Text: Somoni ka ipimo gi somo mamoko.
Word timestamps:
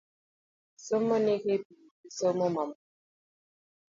Somoni 0.85 1.33
ka 1.41 1.49
ipimo 1.55 1.87
gi 1.99 2.07
somo 2.17 2.45
mamoko. 2.55 2.83